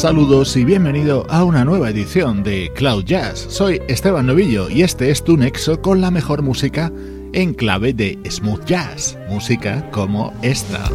Saludos 0.00 0.56
y 0.56 0.64
bienvenido 0.64 1.26
a 1.28 1.44
una 1.44 1.62
nueva 1.62 1.90
edición 1.90 2.42
de 2.42 2.72
Cloud 2.74 3.04
Jazz. 3.04 3.38
Soy 3.50 3.82
Esteban 3.86 4.28
Novillo 4.28 4.70
y 4.70 4.80
este 4.80 5.10
es 5.10 5.22
tu 5.22 5.36
nexo 5.36 5.82
con 5.82 6.00
la 6.00 6.10
mejor 6.10 6.40
música 6.40 6.90
en 7.34 7.52
clave 7.52 7.92
de 7.92 8.18
smooth 8.26 8.64
jazz, 8.64 9.18
música 9.28 9.90
como 9.90 10.32
esta. 10.40 10.90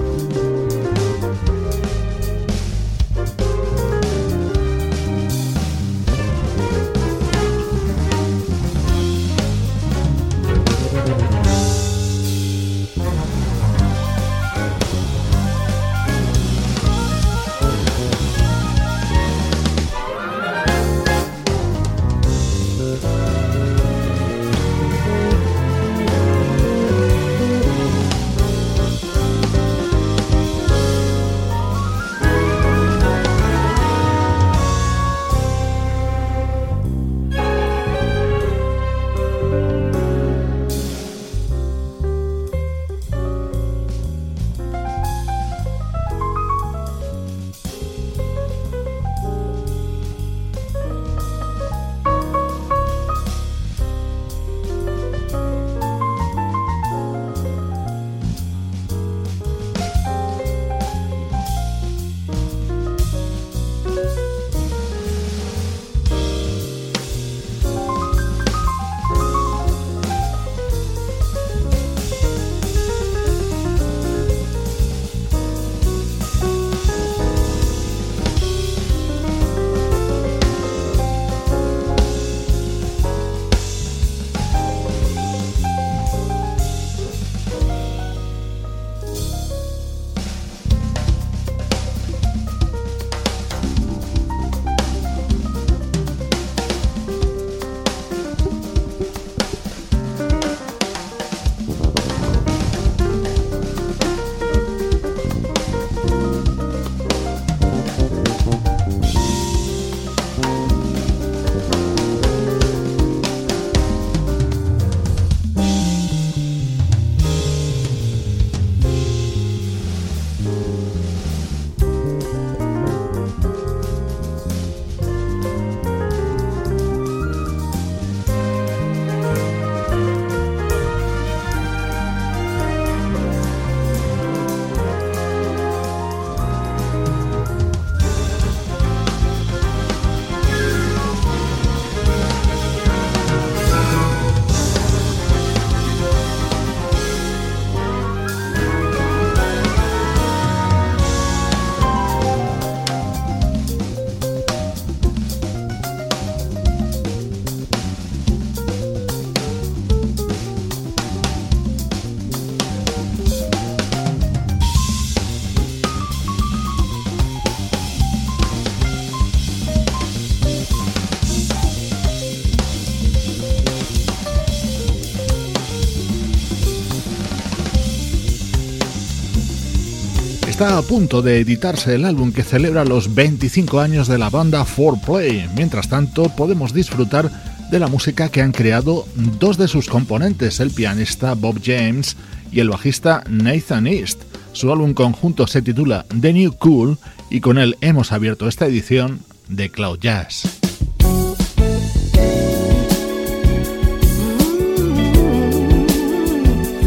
A 180.76 180.82
punto 180.82 181.22
de 181.22 181.40
editarse 181.40 181.96
el 181.96 182.04
álbum 182.04 182.34
que 182.34 182.44
celebra 182.44 182.84
los 182.84 183.16
25 183.16 183.80
años 183.80 184.10
de 184.10 184.18
la 184.18 184.30
banda 184.30 184.66
4Play. 184.66 185.50
Mientras 185.56 185.88
tanto, 185.88 186.28
podemos 186.36 186.74
disfrutar 186.74 187.32
de 187.72 187.80
la 187.80 187.88
música 187.88 188.28
que 188.28 188.42
han 188.42 188.52
creado 188.52 189.08
dos 189.40 189.58
de 189.58 189.70
sus 189.70 189.88
componentes, 189.88 190.60
el 190.60 190.72
pianista 190.72 191.34
Bob 191.34 191.62
James 191.64 192.18
y 192.52 192.60
el 192.60 192.68
bajista 192.68 193.24
Nathan 193.30 193.88
East. 193.88 194.24
Su 194.52 194.70
álbum 194.70 194.94
conjunto 194.94 195.48
se 195.48 195.62
titula 195.62 196.06
The 196.20 196.34
New 196.34 196.52
Cool 196.58 196.98
y 197.30 197.40
con 197.40 197.58
él 197.58 197.78
hemos 197.80 198.12
abierto 198.12 198.50
esta 198.50 198.66
edición 198.66 199.22
de 199.48 199.72
Cloud 199.72 200.00
Jazz. 200.02 200.65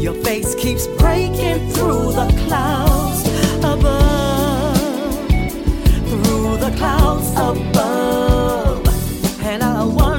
Your 0.00 0.14
face 0.14 0.54
keeps 0.54 0.86
breaking 0.86 1.68
through 1.72 2.12
the 2.12 2.26
clouds 2.46 3.28
above. 3.58 5.28
Through 6.08 6.56
the 6.56 6.72
clouds 6.78 7.30
above. 7.32 8.88
And 9.44 9.62
I 9.62 9.84
wonder, 9.84 10.09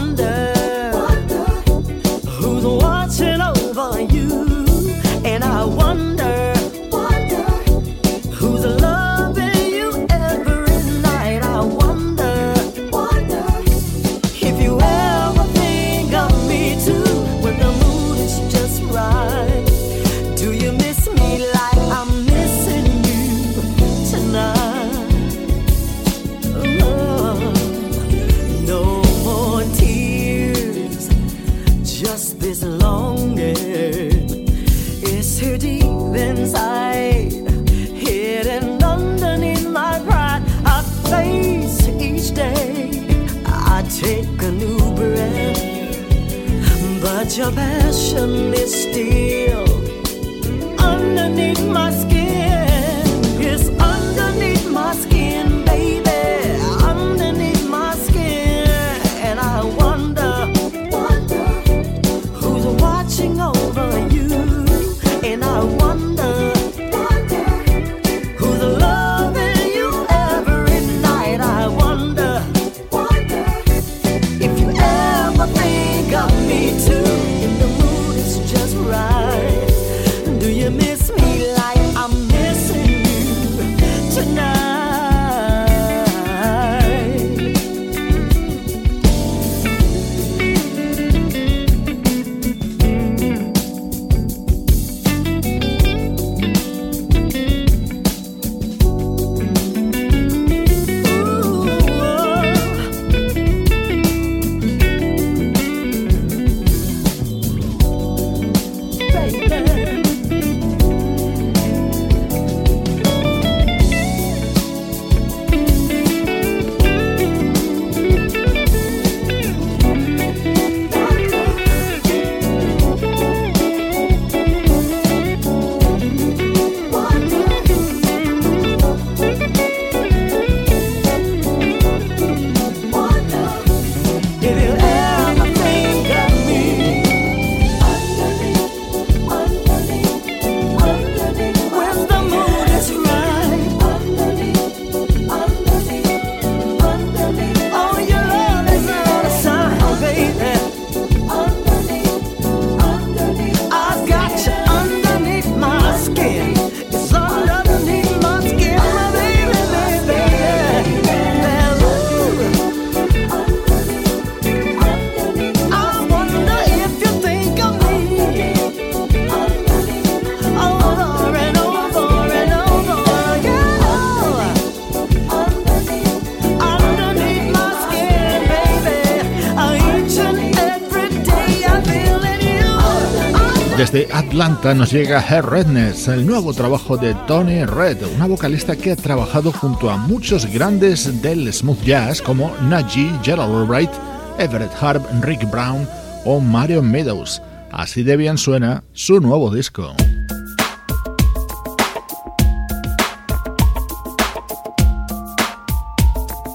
Atlanta 184.42 184.74
nos 184.74 184.92
llega 184.92 185.24
Her 185.24 185.46
Redness, 185.46 186.08
el 186.08 186.26
nuevo 186.26 186.52
trabajo 186.52 186.98
de 186.98 187.14
Tony 187.28 187.64
Red, 187.64 187.98
una 188.16 188.26
vocalista 188.26 188.76
que 188.76 188.92
ha 188.92 188.96
trabajado 188.96 189.52
junto 189.52 189.92
a 189.92 189.98
muchos 189.98 190.48
grandes 190.48 191.22
del 191.22 191.54
smooth 191.54 191.84
jazz 191.84 192.24
como 192.24 192.52
Najee, 192.64 193.12
Gerald 193.22 193.56
Albright, 193.56 193.92
Everett 194.40 194.72
Harp, 194.82 195.06
Rick 195.22 195.48
Brown 195.52 195.88
o 196.26 196.40
Mario 196.40 196.82
Meadows. 196.82 197.40
Así 197.72 198.02
de 198.02 198.18
bien 198.18 198.40
suena 198.40 198.84
su 198.94 199.20
nuevo 199.20 199.54
disco. 199.54 199.94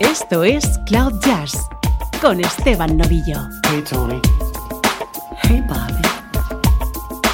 Esto 0.01 0.43
es 0.43 0.67
Cloud 0.87 1.21
Jazz 1.21 1.53
con 2.21 2.41
Esteban 2.41 2.97
Novillo. 2.97 3.49
Hey 3.71 3.85
Tony, 3.89 4.21
Hey, 5.45 5.63
Bobby. 5.69 6.06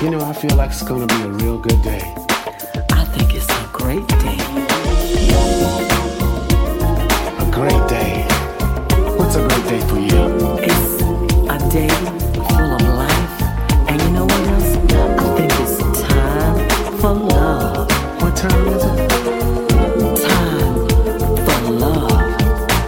You 0.02 0.10
know 0.10 0.20
I 0.20 0.32
feel 0.32 0.56
like 0.56 0.70
it's 0.70 0.82
gonna 0.82 1.06
be 1.06 1.22
a 1.22 1.28
real 1.28 1.58
good 1.58 1.80
day. 1.80 2.02
I 2.90 3.04
think 3.14 3.34
it's 3.36 3.48
a 3.48 3.68
great 3.72 4.04
day. 4.08 4.38
A 7.38 7.46
great 7.52 7.88
day. 7.88 8.26
What's 9.16 9.36
a 9.36 9.46
great 9.46 9.64
day 9.70 9.80
for 9.86 10.00
you? 10.00 10.24
It's 10.58 11.02
a 11.54 11.58
day 11.70 11.88
full 12.48 12.74
of 12.74 12.82
life. 12.82 13.42
And 13.88 14.02
you 14.02 14.10
know 14.10 14.24
what 14.24 14.48
else? 14.54 14.74
I 15.22 15.36
think 15.36 15.52
it's 15.62 15.78
time 16.08 16.56
for 16.98 17.12
love. 17.12 17.88
What 18.22 18.34
time 18.34 18.66
is 18.74 18.84
it? 18.84 19.10
Time 20.28 20.74
for 21.46 21.60
love. 21.70 22.10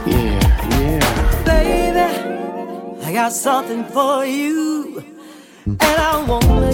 Yeah, 0.04 0.40
yeah. 0.80 1.44
Baby, 1.44 3.06
I 3.06 3.12
got 3.12 3.32
something 3.32 3.84
for 3.84 4.26
you. 4.26 5.04
And 5.66 5.80
I 5.82 6.22
wanna 6.28 6.73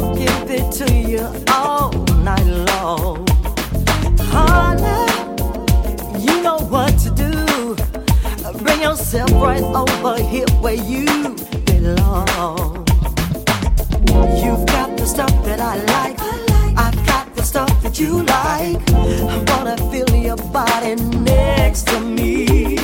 to 0.58 0.92
you 0.92 1.20
all 1.48 1.92
night 2.24 2.44
long. 2.44 3.24
Honey, 4.18 5.06
you 6.18 6.42
know 6.42 6.58
what 6.58 6.98
to 6.98 7.10
do. 7.10 7.76
Bring 8.58 8.80
yourself 8.80 9.30
right 9.34 9.62
over 9.62 10.20
here 10.20 10.48
where 10.60 10.74
you 10.74 11.06
belong. 11.66 12.84
You've 14.42 14.66
got 14.66 14.96
the 14.96 15.06
stuff 15.06 15.32
that 15.44 15.60
I 15.60 15.76
like. 15.94 16.18
I've 16.76 17.06
got 17.06 17.32
the 17.36 17.42
stuff 17.44 17.82
that 17.84 18.00
you 18.00 18.24
like. 18.24 18.90
I 18.92 19.44
wanna 19.46 19.76
feel 19.92 20.10
your 20.16 20.36
body 20.36 20.96
next 20.96 21.86
to 21.88 22.00
me. 22.00 22.74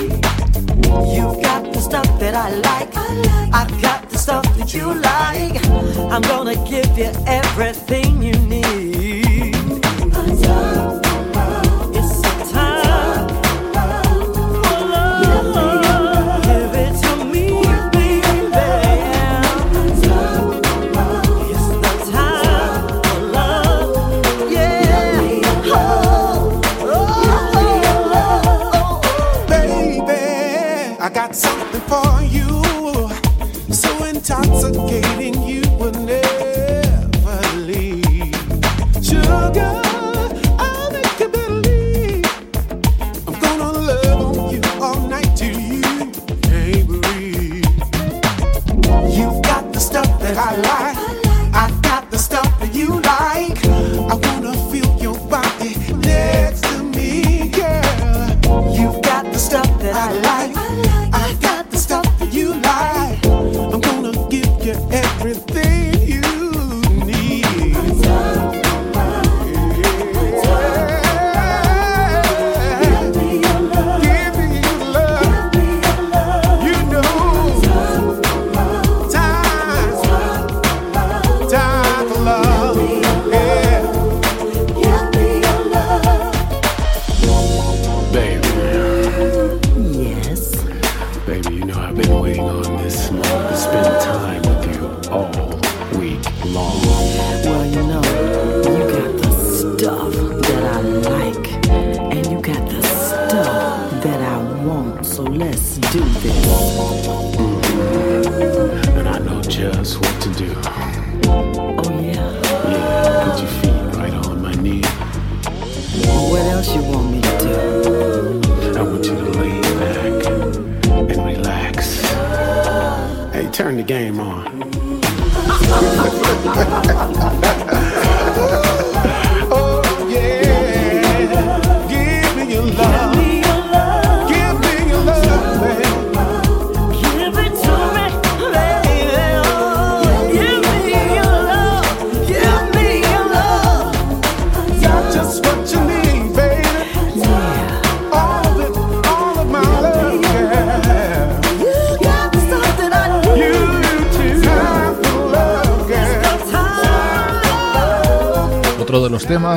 You've 1.16 1.42
got 1.42 1.73
the 1.73 1.80
stuff 1.80 2.06
that 2.20 2.35
I 2.37 2.50
like. 2.50 2.96
I've 3.52 3.82
got 3.82 4.05
stuff 4.26 4.56
that 4.56 4.75
you 4.75 4.92
like. 4.92 5.64
I'm 6.12 6.23
gonna 6.23 6.56
give 6.68 6.99
you 6.99 7.12
everything 7.26 8.21
you 8.21 8.33
need. 8.33 8.95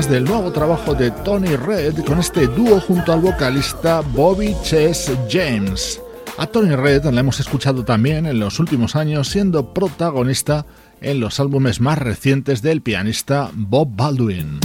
Del 0.07 0.23
nuevo 0.23 0.51
trabajo 0.51 0.93
de 0.93 1.11
Tony 1.11 1.57
Red 1.57 2.05
con 2.05 2.19
este 2.19 2.47
dúo 2.47 2.79
junto 2.79 3.11
al 3.11 3.19
vocalista 3.19 3.99
Bobby 3.99 4.55
Chess 4.63 5.11
James. 5.29 5.99
A 6.37 6.47
Tony 6.47 6.73
Red 6.73 7.05
la 7.05 7.19
hemos 7.19 7.41
escuchado 7.41 7.83
también 7.83 8.25
en 8.25 8.39
los 8.39 8.59
últimos 8.59 8.95
años 8.95 9.27
siendo 9.27 9.73
protagonista 9.73 10.65
en 11.01 11.19
los 11.19 11.41
álbumes 11.41 11.81
más 11.81 11.97
recientes 11.97 12.61
del 12.61 12.81
pianista 12.81 13.51
Bob 13.53 13.89
Baldwin. 13.93 14.59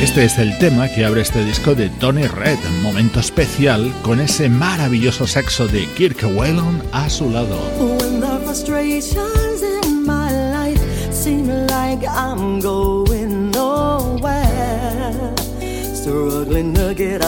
Este 0.00 0.24
es 0.24 0.38
el 0.38 0.56
tema 0.58 0.88
que 0.88 1.04
abre 1.04 1.22
este 1.22 1.44
disco 1.44 1.74
de 1.74 1.88
Tony 1.88 2.28
Red, 2.28 2.58
momento 2.82 3.18
especial 3.18 3.92
con 4.02 4.20
ese 4.20 4.48
maravilloso 4.48 5.26
saxo 5.26 5.66
de 5.66 5.86
Kirk 5.96 6.22
Whelan 6.36 6.80
a 6.92 7.10
su 7.10 7.28
lado. 7.28 7.58
Struggling 15.94 16.72
to 16.74 16.94
get. 16.94 17.22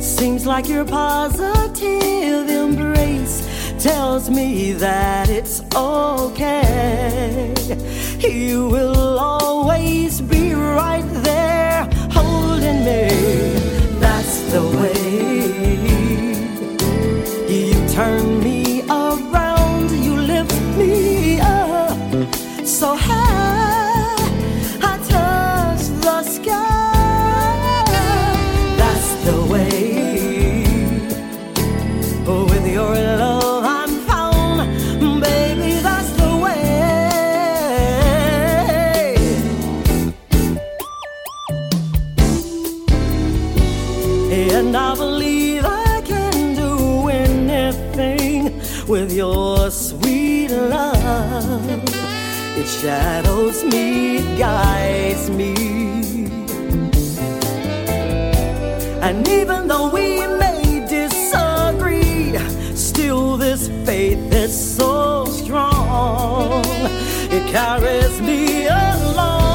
Seems 0.00 0.46
like 0.46 0.68
your 0.68 0.84
positive 0.84 2.48
embrace 2.48 3.49
tells 3.80 4.28
me 4.28 4.72
that 4.74 5.30
it's 5.30 5.62
okay. 5.74 7.54
You 8.18 8.68
will 8.68 9.18
always 9.18 10.20
be 10.20 10.52
right 10.52 11.08
there 11.24 11.88
holding 12.10 12.84
me. 12.84 13.08
That's 13.98 14.40
the 14.52 14.62
way 14.80 15.00
you 17.48 17.88
turn 17.88 18.40
me 18.40 18.82
around, 18.82 19.90
you 20.04 20.14
lift 20.14 20.60
me 20.76 21.40
up 21.40 22.34
so 22.66 22.94
high. 22.94 23.79
Shadows 52.80 53.62
me, 53.62 54.38
guides 54.38 55.28
me. 55.28 55.52
And 59.02 59.28
even 59.28 59.68
though 59.68 59.90
we 59.90 60.26
may 60.26 60.86
disagree, 60.88 62.38
still 62.74 63.36
this 63.36 63.68
faith 63.84 64.32
is 64.32 64.76
so 64.76 65.26
strong. 65.26 66.64
It 67.30 67.46
carries 67.52 68.18
me 68.22 68.66
along 68.66 69.49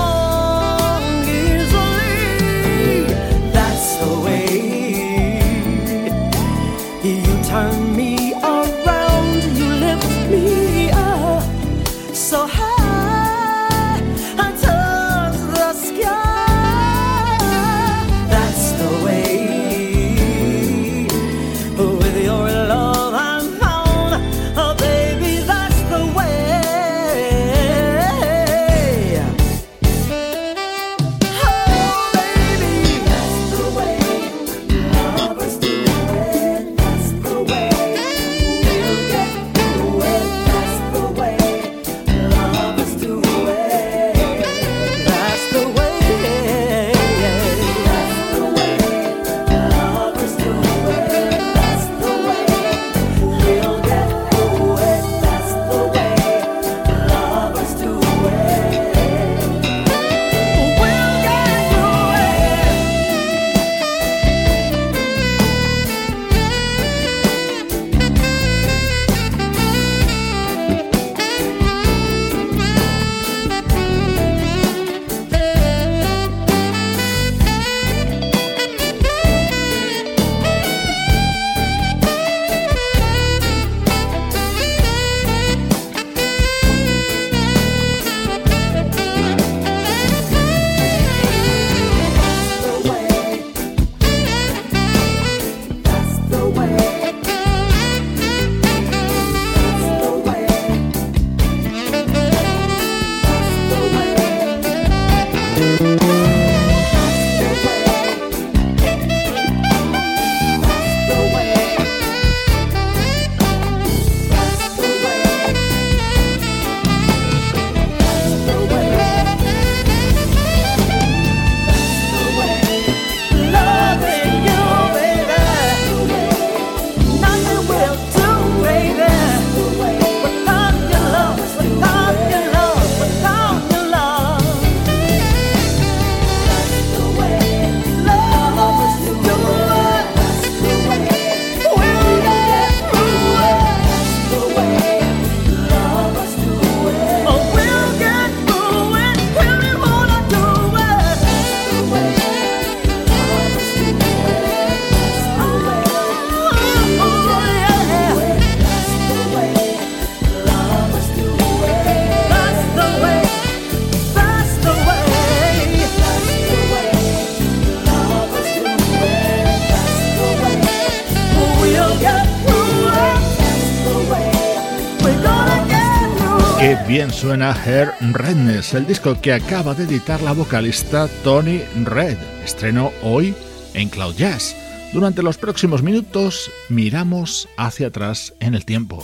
suena 177.15 177.55
Her 177.65 177.93
Redness, 178.11 178.73
el 178.73 178.85
disco 178.85 179.19
que 179.21 179.31
acaba 179.31 179.73
de 179.73 179.85
editar 179.85 180.21
la 180.21 180.33
vocalista 180.33 181.07
Tony 181.23 181.61
Red. 181.85 182.17
Estrenó 182.43 182.91
hoy 183.03 183.33
en 183.73 183.87
Cloud 183.87 184.15
Jazz. 184.15 184.53
Durante 184.91 185.23
los 185.23 185.37
próximos 185.37 185.81
minutos 185.81 186.51
miramos 186.67 187.47
hacia 187.57 187.87
atrás 187.87 188.33
en 188.41 188.53
el 188.53 188.65
tiempo. 188.65 189.01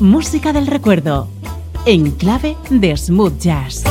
Música 0.00 0.52
del 0.52 0.66
recuerdo, 0.66 1.28
en 1.86 2.10
clave 2.10 2.56
de 2.70 2.96
smooth 2.96 3.38
jazz. 3.38 3.84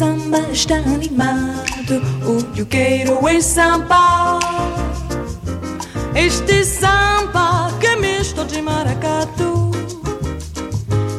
Samba 0.00 0.38
está 0.50 0.76
animado. 0.76 2.00
O 2.24 2.42
que 2.54 2.62
eu 2.62 2.66
quero 2.66 3.28
é 3.28 3.38
samba. 3.38 4.38
Este 6.14 6.64
samba 6.64 7.70
que 7.78 7.86
é 7.86 7.96
misto 7.96 8.46
de 8.46 8.62
maracatu. 8.62 9.72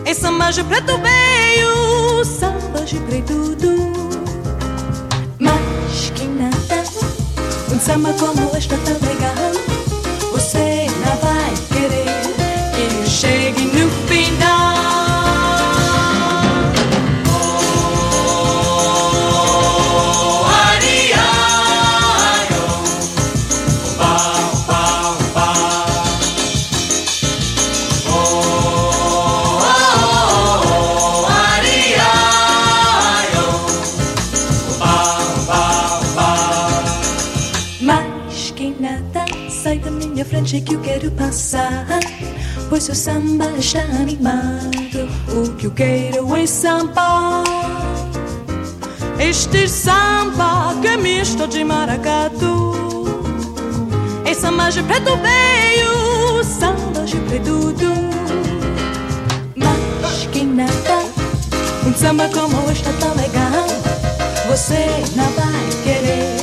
É 0.04 0.16
samba 0.16 0.50
de 0.50 0.64
preto 0.64 0.94
veio, 0.98 2.26
samba 2.26 2.82
de 2.84 2.98
preto. 3.02 3.56
Mas 5.38 6.10
que 6.16 6.26
nada, 6.26 6.84
um 7.72 7.80
samba 7.80 8.12
como 8.14 8.50
esta 8.58 8.78
tá 8.78 8.94
legal. 9.06 9.52
Você 10.32 10.88
não 11.06 11.16
vai 11.18 11.71
Pois 42.84 42.98
o 42.98 43.00
samba 43.00 43.46
está 43.60 43.82
animado. 43.82 45.08
O 45.30 45.56
que 45.56 45.68
eu 45.68 45.72
quero 45.72 46.36
é 46.36 46.48
samba. 46.48 47.44
Este 49.20 49.68
samba 49.68 50.74
que 50.82 50.88
é 50.88 50.98
misto 50.98 51.48
de 51.48 51.64
maracatu. 51.64 53.06
É 54.26 54.34
samba 54.34 54.72
de 54.72 54.82
preto 54.82 55.12
veio, 55.18 56.44
samba 56.44 57.06
de 57.06 57.18
preto. 57.18 57.76
Mas 59.56 60.26
que 60.32 60.44
nada, 60.44 61.06
um 61.86 61.94
samba 61.94 62.30
como 62.30 62.72
este 62.72 62.92
tá 62.94 63.14
legal. 63.14 63.68
Você 64.50 64.88
não 65.16 65.30
vai 65.34 65.70
querer 65.84 66.36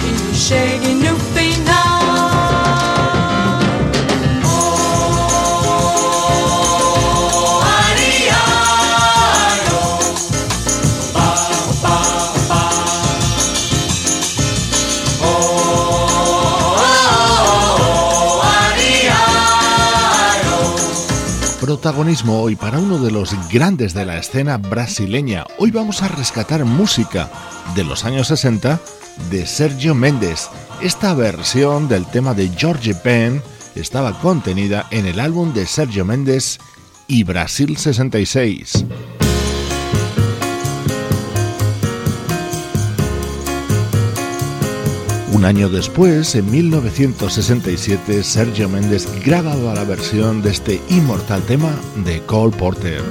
que 0.00 0.34
chegue 0.34 0.88
no 0.88 1.33
hoy 21.86 22.56
para 22.56 22.78
uno 22.78 22.98
de 22.98 23.10
los 23.10 23.34
grandes 23.50 23.92
de 23.92 24.06
la 24.06 24.16
escena 24.16 24.56
brasileña. 24.56 25.44
Hoy 25.58 25.70
vamos 25.70 26.02
a 26.02 26.08
rescatar 26.08 26.64
música 26.64 27.30
de 27.74 27.84
los 27.84 28.06
años 28.06 28.28
60 28.28 28.80
de 29.30 29.46
Sergio 29.46 29.94
Méndez. 29.94 30.48
Esta 30.80 31.12
versión 31.12 31.86
del 31.86 32.06
tema 32.06 32.32
de 32.32 32.48
George 32.48 32.94
Penn 32.94 33.42
estaba 33.74 34.18
contenida 34.20 34.86
en 34.90 35.04
el 35.04 35.20
álbum 35.20 35.52
de 35.52 35.66
Sergio 35.66 36.06
Méndez 36.06 36.58
y 37.06 37.22
Brasil 37.22 37.76
66. 37.76 38.86
Un 45.34 45.44
año 45.44 45.68
después, 45.68 46.36
en 46.36 46.48
1967, 46.48 48.22
Sergio 48.22 48.68
Méndez 48.68 49.08
grababa 49.24 49.74
la 49.74 49.82
versión 49.82 50.42
de 50.42 50.50
este 50.50 50.80
inmortal 50.90 51.42
tema 51.42 51.74
de 52.04 52.20
Cole 52.20 52.56
Porter. 52.56 53.02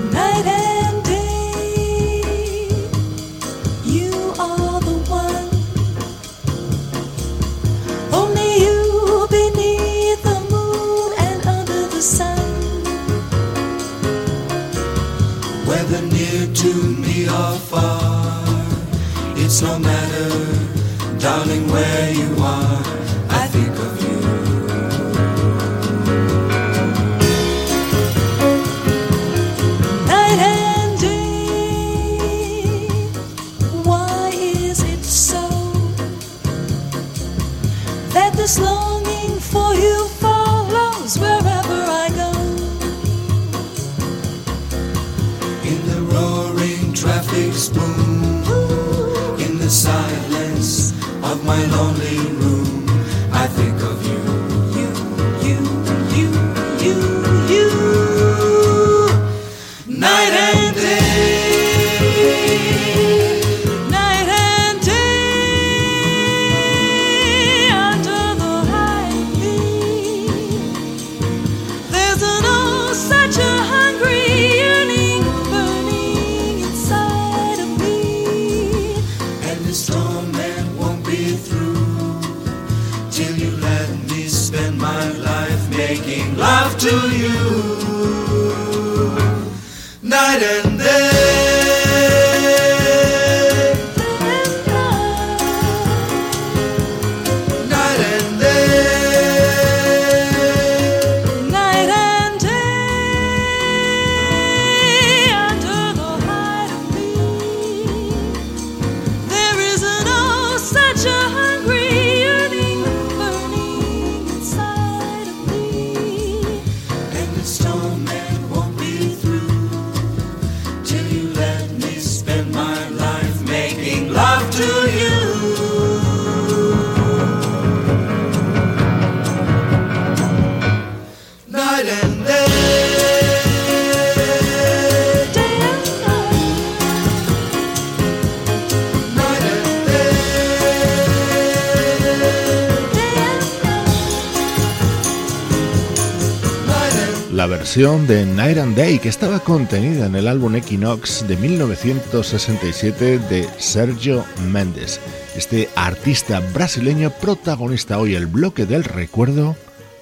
de 147.75 148.27
Night 148.27 148.59
and 148.59 148.77
Day 148.77 148.99
que 148.99 149.09
estaba 149.09 149.39
contenida 149.39 150.05
en 150.05 150.13
el 150.13 150.27
álbum 150.27 150.55
Equinox 150.55 151.27
de 151.27 151.35
1967 151.37 153.17
de 153.17 153.49
Sergio 153.57 154.23
Méndez, 154.51 154.99
este 155.35 155.69
artista 155.75 156.39
brasileño 156.53 157.09
protagonista 157.09 157.97
hoy 157.97 158.13
el 158.13 158.27
bloque 158.27 158.67
del 158.67 158.83
recuerdo 158.83 159.55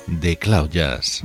de 0.05 0.36
Cloud 0.36 0.69
Jazz. 0.69 1.23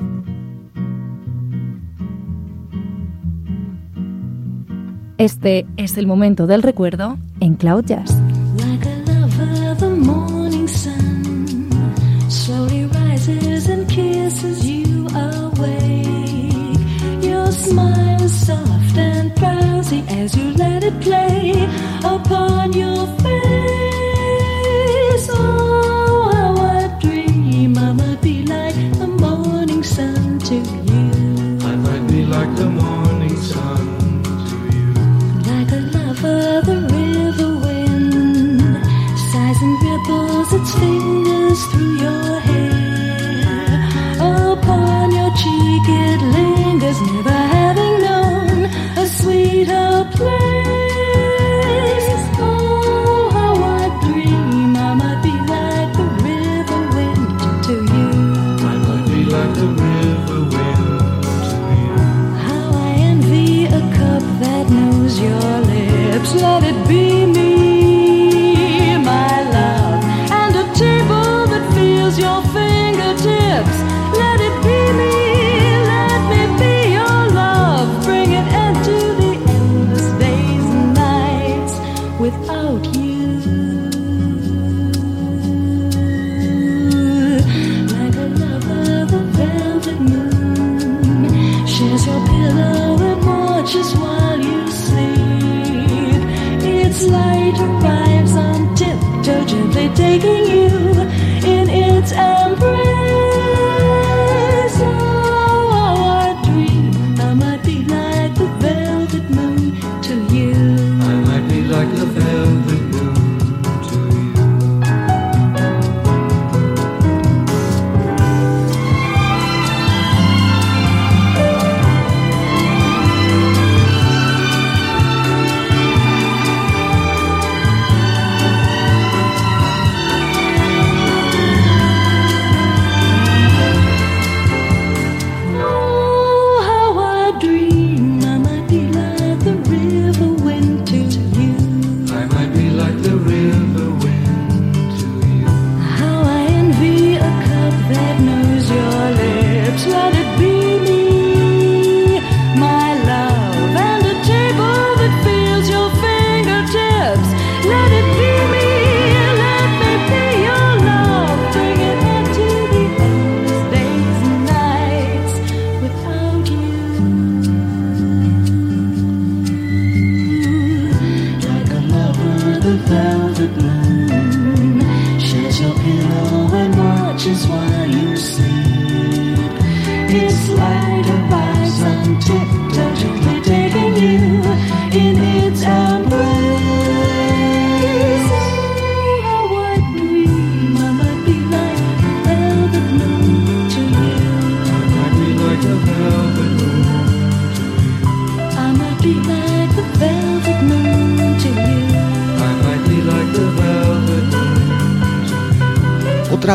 Este 5.18 5.66
es 5.76 5.98
el 5.98 6.06
momento 6.06 6.46
del 6.46 6.62
recuerdo 6.62 7.18
en 7.40 7.56
Cloud 7.56 7.86
Jazz. 7.86 8.15
smile 17.66 18.22
is 18.22 18.46
soft 18.46 18.96
and 18.96 19.34
drowsy 19.34 20.04
as 20.08 20.36
you 20.36 20.52
let 20.52 20.84
it 20.84 21.00
play 21.00 21.68
upon 22.04 22.72
your 22.72 23.06
face. 23.18 23.35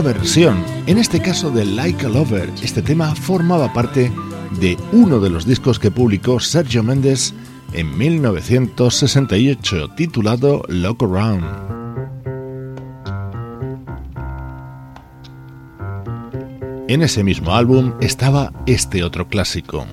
versión, 0.02 0.64
en 0.88 0.98
este 0.98 1.22
caso 1.22 1.52
de 1.52 1.66
Like 1.66 2.06
a 2.06 2.10
Lover. 2.10 2.50
Este 2.64 2.82
tema 2.82 3.14
formaba 3.16 3.72
parte 3.74 4.12
de 4.60 4.78
uno 4.92 5.20
de 5.20 5.30
los 5.30 5.46
discos 5.46 5.80
que 5.80 5.92
publicó 5.92 6.40
Sergio 6.40 6.84
Méndez 6.84 7.34
en 7.74 7.98
1968, 7.98 9.92
titulado 9.96 10.64
Look 10.68 11.04
Around. 11.04 11.46
En 16.88 17.02
ese 17.04 17.24
mismo 17.24 17.54
álbum 17.54 17.94
estaba 18.02 18.52
este 18.66 19.04
otro 19.04 19.28
clásico. 19.28 19.86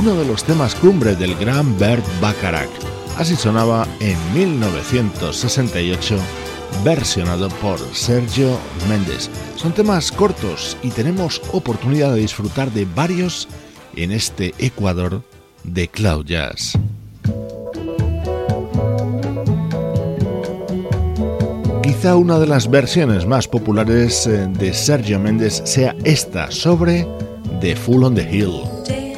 Uno 0.00 0.14
de 0.14 0.24
los 0.24 0.44
temas 0.44 0.74
cumbre 0.74 1.14
del 1.14 1.34
gran 1.34 1.78
Bert 1.78 2.02
Bacharach. 2.22 2.70
Así 3.18 3.36
sonaba 3.36 3.86
en 4.00 4.16
1968, 4.32 6.16
versionado 6.82 7.50
por 7.60 7.78
Sergio 7.92 8.56
Méndez. 8.88 9.28
Son 9.56 9.72
temas 9.72 10.10
cortos 10.10 10.78
y 10.82 10.88
tenemos 10.88 11.42
oportunidad 11.52 12.14
de 12.14 12.20
disfrutar 12.20 12.70
de 12.70 12.86
varios 12.86 13.46
en 13.94 14.12
este 14.12 14.54
Ecuador 14.56 15.22
de 15.64 15.88
Cloud 15.88 16.24
Jazz. 16.24 16.78
Quizá 21.82 22.16
una 22.16 22.38
de 22.38 22.46
las 22.46 22.70
versiones 22.70 23.26
más 23.26 23.46
populares 23.46 24.26
eh, 24.26 24.48
de 24.48 24.72
Sergio 24.72 25.20
Méndez 25.20 25.60
sea 25.66 25.94
esta 26.04 26.50
sobre 26.50 27.06
The 27.60 27.76
Full 27.76 28.04
on 28.04 28.14
the 28.14 28.22
Hill. 28.22 29.09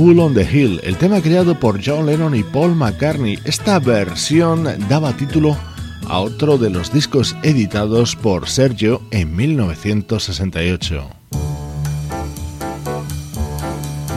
Full 0.00 0.18
on 0.18 0.32
the 0.32 0.48
Hill, 0.50 0.80
el 0.82 0.96
tema 0.96 1.20
creado 1.20 1.60
por 1.60 1.78
John 1.84 2.06
Lennon 2.06 2.34
y 2.34 2.42
Paul 2.42 2.74
McCartney. 2.74 3.38
Esta 3.44 3.78
versión 3.78 4.66
daba 4.88 5.14
título 5.14 5.58
a 6.08 6.20
otro 6.20 6.56
de 6.56 6.70
los 6.70 6.90
discos 6.90 7.36
editados 7.42 8.16
por 8.16 8.48
Sergio 8.48 9.02
en 9.10 9.36
1968. 9.36 11.06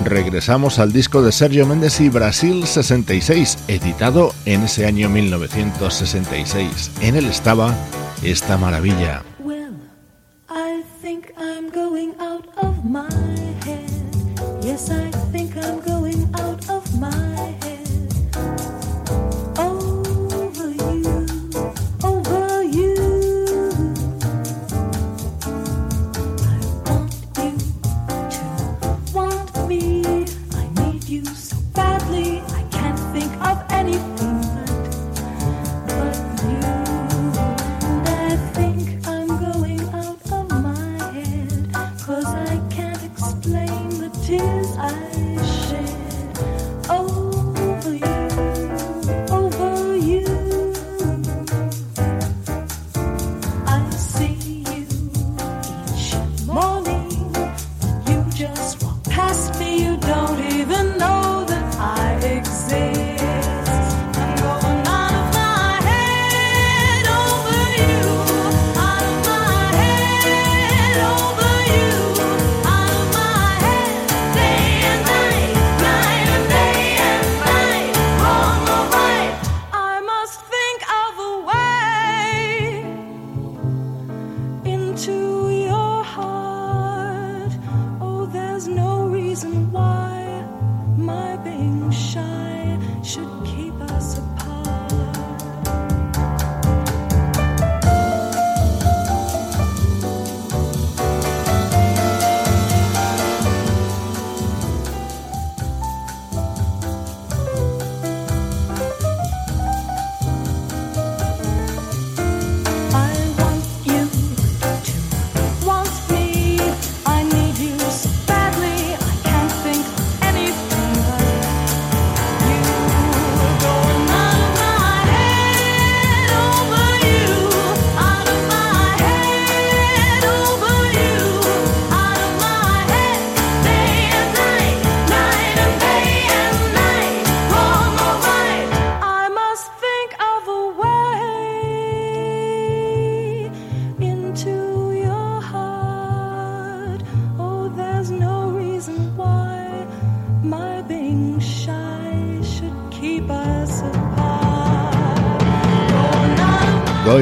Regresamos 0.06 0.80
al 0.80 0.94
disco 0.94 1.22
de 1.22 1.34
Sergio 1.34 1.66
Méndez 1.66 2.00
y 2.00 2.08
Brasil 2.08 2.66
66, 2.66 3.58
editado 3.68 4.34
en 4.46 4.64
ese 4.64 4.86
año 4.86 5.10
1966. 5.10 6.92
En 7.02 7.18
él 7.18 7.26
estaba 7.26 7.76
esta 8.24 8.58
maravilla. 8.58 9.22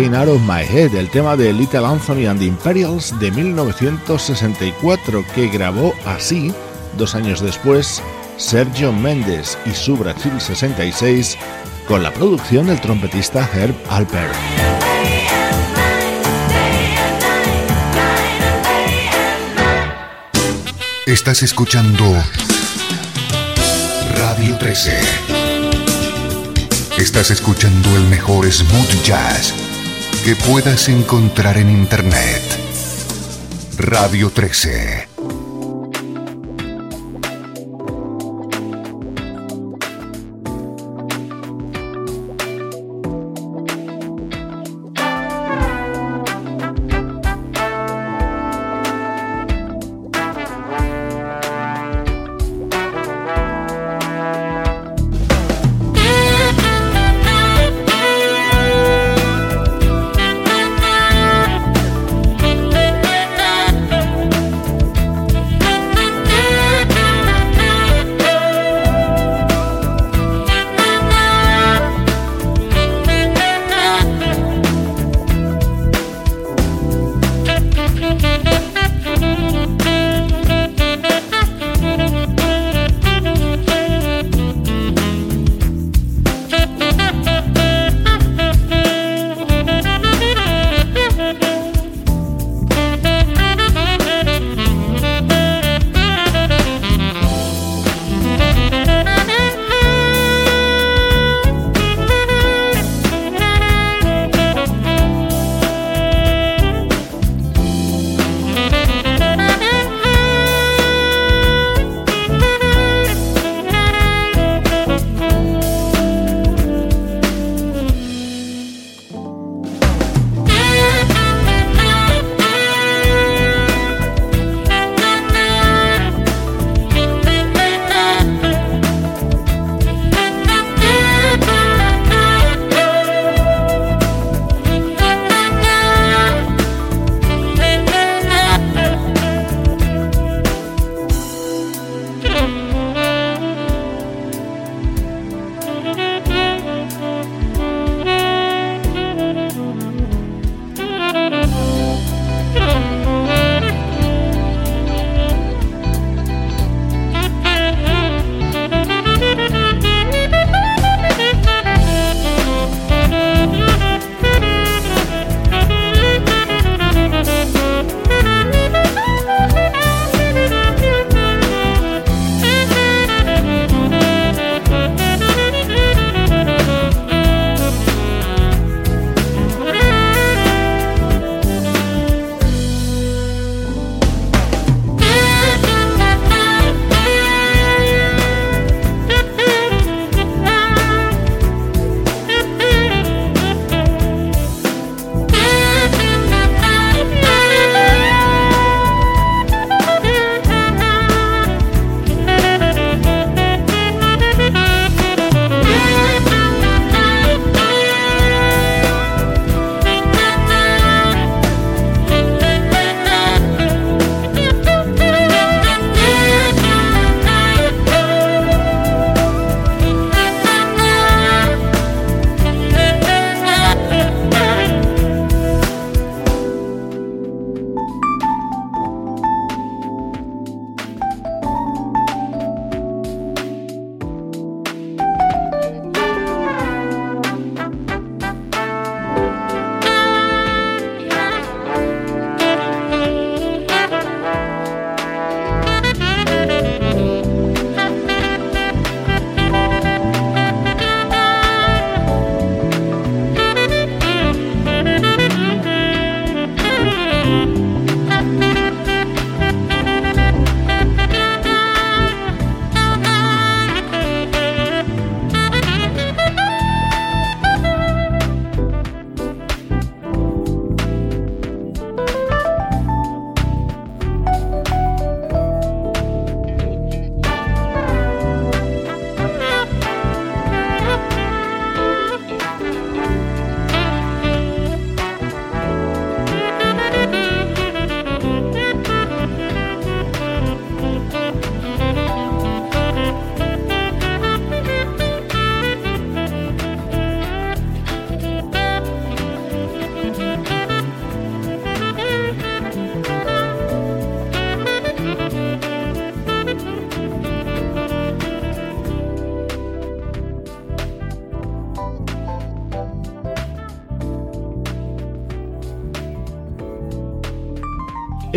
Going 0.02 0.16
Out 0.16 0.30
of 0.30 0.42
el 0.96 1.10
tema 1.12 1.38
de 1.38 1.54
Little 1.54 1.86
Anthony 1.86 2.26
and 2.28 2.40
the 2.40 2.48
Imperials 2.48 3.14
de 3.20 3.30
1964, 3.30 5.24
que 5.36 5.48
grabó 5.48 5.94
así, 6.08 6.52
dos 6.98 7.14
años 7.14 7.40
después, 7.40 8.02
Sergio 8.36 8.92
Méndez 8.92 9.60
y 9.64 9.70
su 9.76 9.96
Brasil 9.96 10.32
66, 10.40 11.38
con 11.88 12.02
la 12.02 12.12
producción 12.12 12.66
del 12.66 12.82
trompetista 12.82 13.48
Herb 13.54 13.76
Alpert. 13.90 14.34
Estás 21.06 21.44
escuchando 21.44 22.12
Radio 24.18 24.58
13. 24.58 25.00
Estás 26.98 27.30
escuchando 27.30 27.96
el 27.98 28.06
mejor 28.06 28.52
smooth 28.52 29.04
jazz 29.04 29.71
que 30.24 30.36
puedas 30.36 30.88
encontrar 30.90 31.58
en 31.58 31.70
Internet. 31.70 32.42
Radio 33.78 34.30
13. 34.30 35.11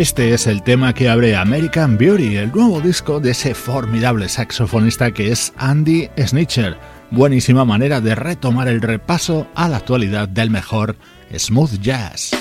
Este 0.05 0.35
es 0.35 0.45
el 0.45 0.61
tema 0.61 0.93
que 0.93 1.09
abre 1.09 1.35
American 1.35 1.97
Beauty, 1.97 2.37
el 2.37 2.51
nuevo 2.51 2.79
disco 2.79 3.19
de 3.19 3.31
ese 3.31 3.55
formidable 3.55 4.29
saxofonista 4.29 5.09
que 5.09 5.31
es 5.31 5.51
Andy 5.57 6.11
Snitcher. 6.15 6.77
Buenísima 7.09 7.65
manera 7.65 8.01
de 8.01 8.13
retomar 8.13 8.67
el 8.67 8.83
repaso 8.83 9.47
a 9.55 9.67
la 9.67 9.77
actualidad 9.77 10.29
del 10.29 10.51
mejor 10.51 10.95
smooth 11.35 11.81
jazz. 11.81 12.34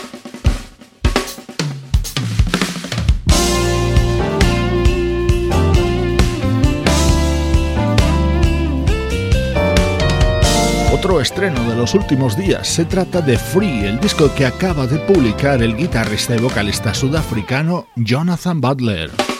Otro 11.04 11.20
estreno 11.20 11.68
de 11.68 11.76
los 11.76 11.94
últimos 11.94 12.34
días 12.34 12.66
se 12.66 12.86
trata 12.86 13.20
de 13.20 13.36
Free, 13.36 13.84
el 13.84 14.00
disco 14.00 14.34
que 14.34 14.46
acaba 14.46 14.86
de 14.86 14.98
publicar 15.00 15.62
el 15.62 15.76
guitarrista 15.76 16.34
y 16.34 16.38
vocalista 16.38 16.94
sudafricano 16.94 17.88
Jonathan 17.94 18.58
Butler. 18.58 19.33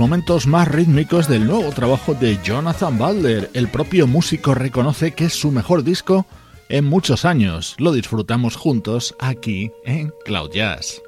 Momentos 0.00 0.46
más 0.46 0.66
rítmicos 0.66 1.28
del 1.28 1.46
nuevo 1.46 1.70
trabajo 1.72 2.14
de 2.14 2.38
Jonathan 2.42 2.96
Butler. 2.96 3.50
El 3.52 3.68
propio 3.68 4.06
músico 4.06 4.54
reconoce 4.54 5.12
que 5.12 5.26
es 5.26 5.34
su 5.34 5.50
mejor 5.52 5.84
disco 5.84 6.24
en 6.70 6.86
muchos 6.86 7.26
años. 7.26 7.76
Lo 7.78 7.92
disfrutamos 7.92 8.56
juntos 8.56 9.14
aquí 9.20 9.70
en 9.84 10.10
Cloud 10.24 10.52
Jazz. 10.52 11.02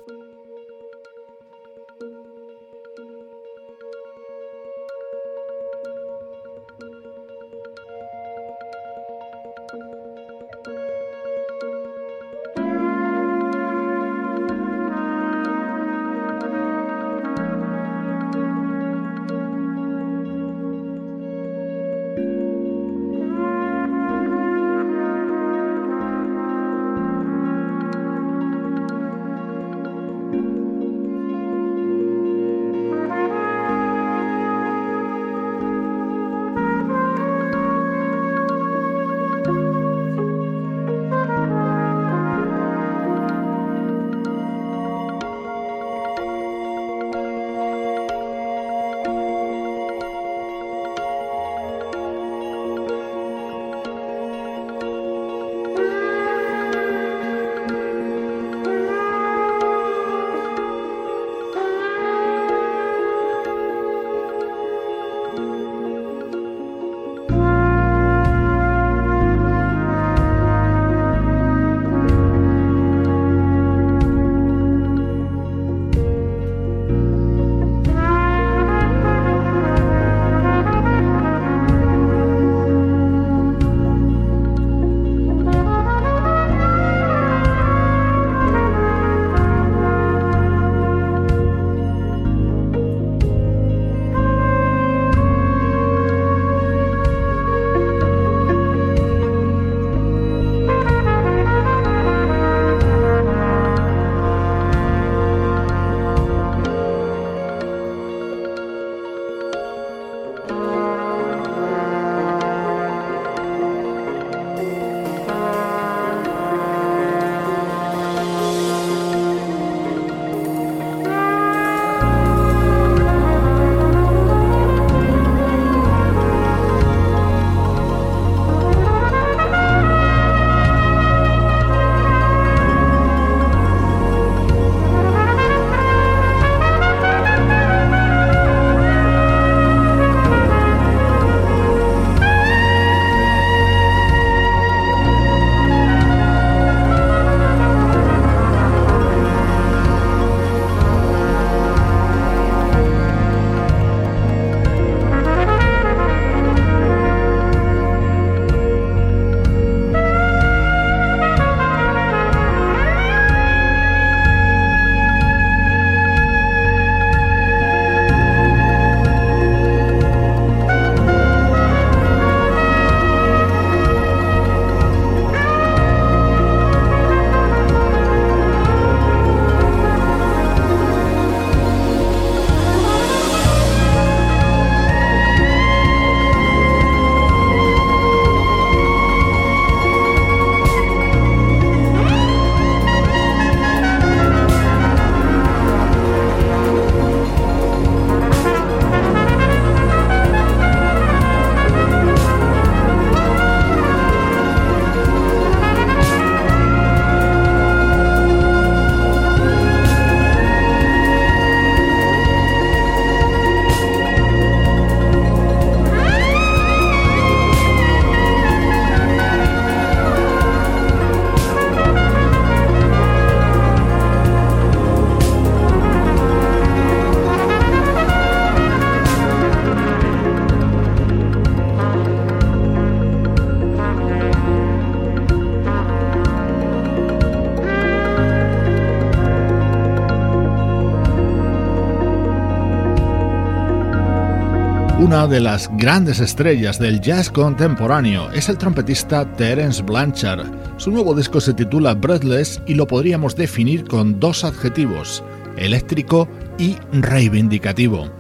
Una 245.13 245.27
de 245.27 245.41
las 245.41 245.69
grandes 245.77 246.21
estrellas 246.21 246.79
del 246.79 246.99
jazz 247.03 247.29
contemporáneo 247.29 248.33
es 248.33 248.49
el 248.49 248.57
trompetista 248.57 249.31
Terence 249.35 249.83
Blanchard. 249.83 250.47
Su 250.79 250.91
nuevo 250.91 251.15
disco 251.15 251.39
se 251.39 251.53
titula 251.53 251.93
Breathless 251.93 252.63
y 252.67 252.73
lo 252.73 252.87
podríamos 252.87 253.37
definir 253.37 253.85
con 253.85 254.19
dos 254.19 254.43
adjetivos, 254.43 255.23
eléctrico 255.59 256.31
y 256.57 256.77
reivindicativo. 256.93 258.11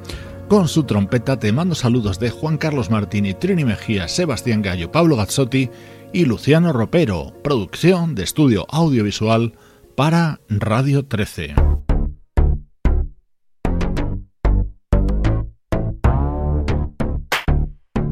Con 0.48 0.68
su 0.68 0.84
trompeta 0.84 1.38
te 1.38 1.50
mando 1.50 1.74
saludos 1.74 2.18
de 2.18 2.28
Juan 2.28 2.58
Carlos 2.58 2.90
Martini, 2.90 3.32
Trini 3.32 3.64
Mejía, 3.64 4.06
Sebastián 4.06 4.60
Gallo, 4.60 4.92
Pablo 4.92 5.16
Gazzotti 5.16 5.70
y 6.12 6.26
Luciano 6.26 6.74
Ropero, 6.74 7.32
producción 7.42 8.14
de 8.14 8.24
estudio 8.24 8.66
audiovisual 8.68 9.54
para 9.96 10.40
Radio 10.50 11.06
13. 11.06 11.71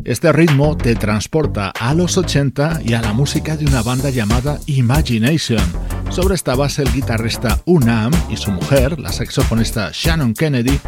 Este 0.04 0.32
ritmo 0.32 0.76
te 0.76 0.94
transporta 0.94 1.72
a 1.78 1.94
los 1.94 2.16
80 2.16 2.80
y 2.84 2.94
a 2.94 3.02
la 3.02 3.12
música 3.12 3.56
de 3.56 3.66
una 3.66 3.82
banda 3.82 4.10
llamada 4.10 4.58
Imagination. 4.66 5.62
Sobre 6.10 6.34
esta 6.34 6.54
base 6.54 6.82
el 6.82 6.92
guitarrista 6.92 7.60
Unam 7.66 8.10
y 8.28 8.36
su 8.36 8.50
mujer, 8.50 8.98
la 8.98 9.12
saxofonista 9.12 9.90
Shannon 9.92 10.34
Kennedy, 10.34 10.78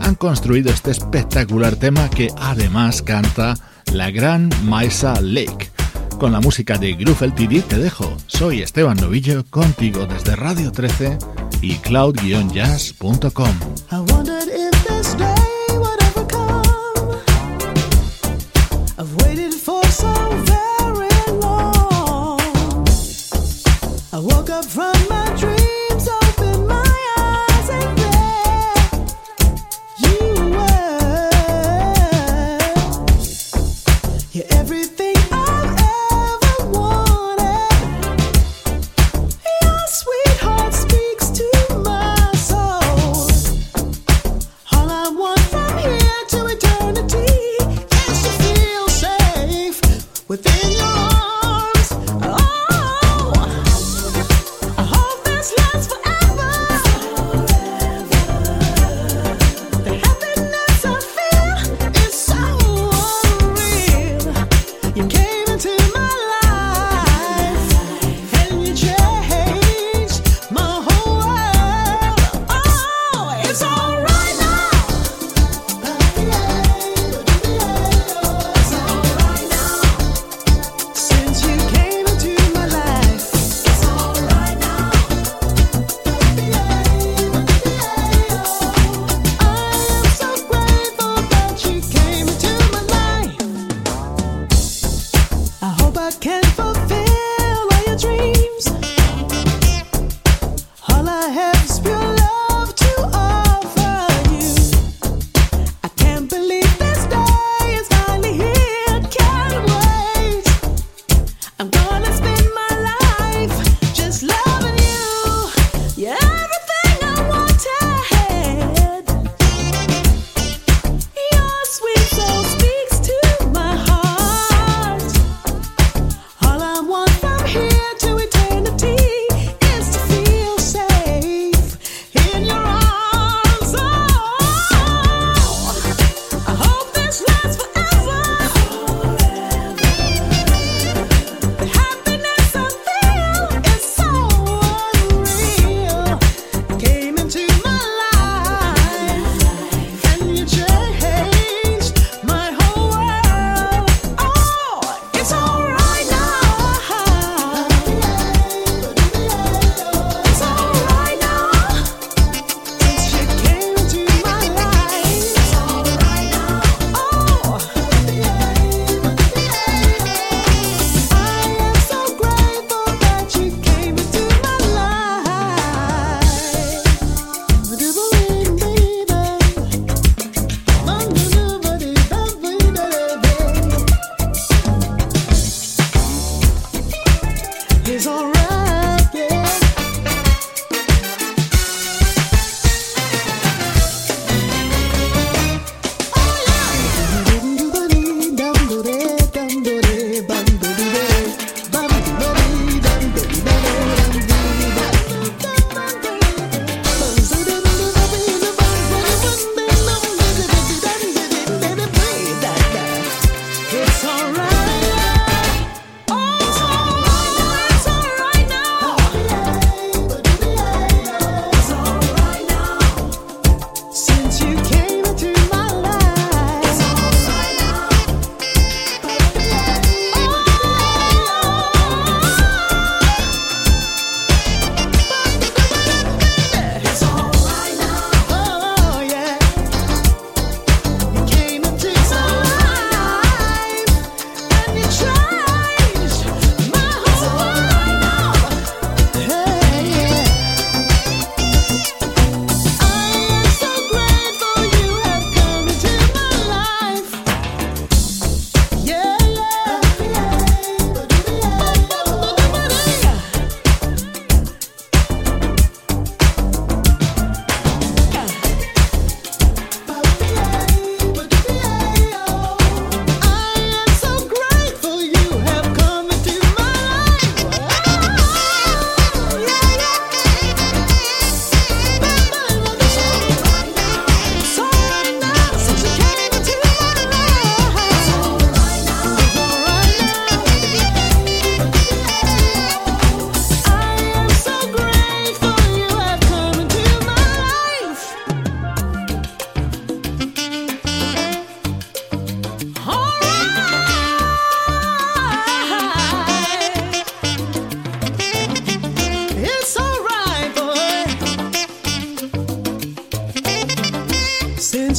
han 0.00 0.14
construido 0.14 0.70
este 0.72 0.90
espectacular 0.90 1.76
tema 1.76 2.08
que 2.10 2.28
además 2.38 3.02
canta 3.02 3.54
la 3.92 4.10
gran 4.10 4.50
Maisa 4.64 5.20
Lake. 5.20 5.70
Con 6.18 6.32
la 6.32 6.40
música 6.40 6.78
de 6.78 6.94
Groove 6.94 7.26
LTD 7.26 7.62
te 7.68 7.78
dejo. 7.78 8.16
Soy 8.26 8.62
Esteban 8.62 8.96
Novillo 8.96 9.44
contigo 9.50 10.06
desde 10.06 10.34
Radio 10.36 10.72
13 10.72 11.18
y 11.60 11.74
cloud-jazz.com. 11.76 13.54
up 24.62 24.70
from 24.70 25.08
my 25.08 25.21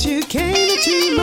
you 0.06 0.22
came 0.22 0.70
into 0.70 1.16
my 1.16 1.23